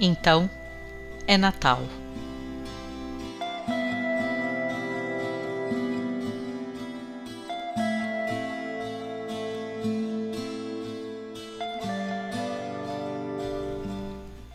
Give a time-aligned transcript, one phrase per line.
[0.00, 0.48] Então
[1.26, 1.82] é Natal.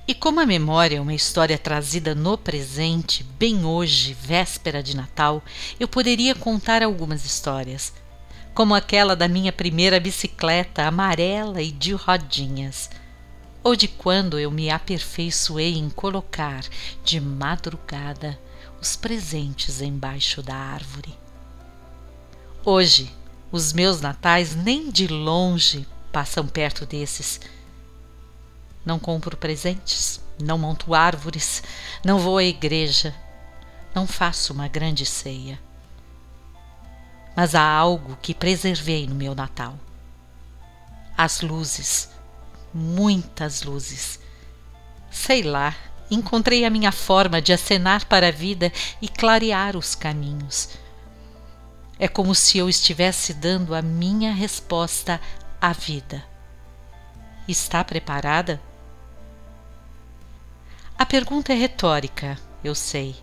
[0.08, 5.44] E como a memória é uma história trazida no presente, bem hoje, véspera de Natal,
[5.78, 7.92] eu poderia contar algumas histórias,
[8.54, 12.90] como aquela da minha primeira bicicleta amarela e de rodinhas
[13.64, 16.64] ou de quando eu me aperfeiçoei em colocar
[17.04, 18.38] de madrugada
[18.82, 21.18] os presentes embaixo da árvore.
[22.66, 23.14] Hoje,
[23.52, 27.40] os meus natais nem de longe passam perto desses.
[28.86, 31.64] Não compro presentes, não monto árvores,
[32.04, 33.16] não vou à igreja,
[33.96, 35.60] não faço uma grande ceia.
[37.36, 39.80] Mas há algo que preservei no meu Natal:
[41.18, 42.10] as luzes
[42.74, 44.20] muitas luzes.
[45.12, 45.76] Sei lá,
[46.10, 48.72] encontrei a minha forma de acenar para a vida
[49.02, 50.70] e clarear os caminhos.
[52.00, 55.22] É como se eu estivesse dando a minha resposta
[55.62, 56.24] à vida.
[57.48, 58.62] Está preparada?
[60.98, 63.16] A pergunta é retórica, eu sei,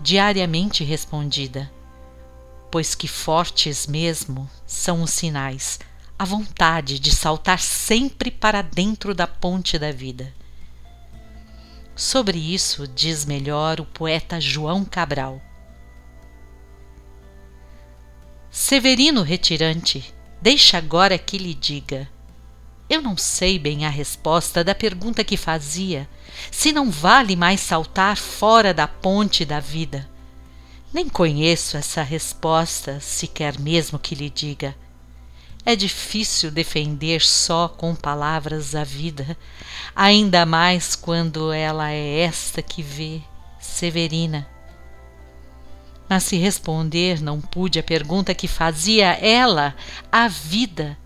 [0.00, 1.70] diariamente respondida,
[2.70, 5.78] pois que fortes mesmo são os sinais
[6.18, 10.32] a vontade de saltar sempre para dentro da ponte da vida.
[11.94, 15.42] Sobre isso diz melhor o poeta João Cabral.
[18.50, 22.08] Severino retirante, deixa agora que lhe diga.
[22.88, 26.08] Eu não sei bem a resposta da pergunta que fazia,
[26.50, 30.08] se não vale mais saltar fora da ponte da vida.
[30.94, 34.74] Nem conheço essa resposta, se quer mesmo que lhe diga
[35.66, 39.36] é difícil defender só com palavras a vida,
[39.96, 43.20] ainda mais quando ela é esta que vê,
[43.58, 44.48] Severina.
[46.08, 49.74] Mas se responder não pude a pergunta que fazia ela,
[50.10, 50.96] a vida,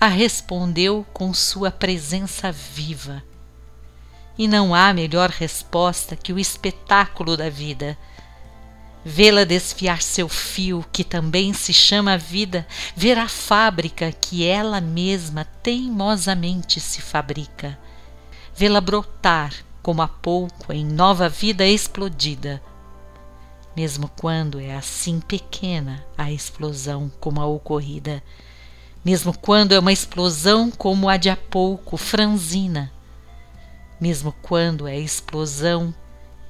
[0.00, 3.22] a respondeu com sua presença viva.
[4.38, 7.98] E não há melhor resposta que o espetáculo da vida
[9.08, 15.44] vê-la desfiar seu fio, que também se chama vida, ver a fábrica que ela mesma
[15.62, 17.78] teimosamente se fabrica,
[18.52, 22.60] vê-la brotar como há pouco em nova vida explodida,
[23.76, 28.20] mesmo quando é assim pequena a explosão como a ocorrida,
[29.04, 32.92] mesmo quando é uma explosão como a de há pouco, franzina,
[34.00, 35.94] mesmo quando é a explosão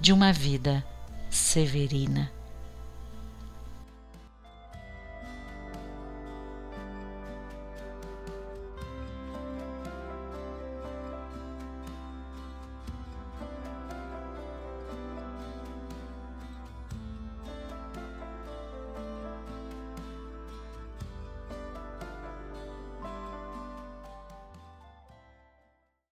[0.00, 0.83] de uma vida
[1.28, 2.34] severina.